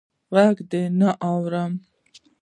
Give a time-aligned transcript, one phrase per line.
[0.47, 1.71] ږغ دي نه اورم.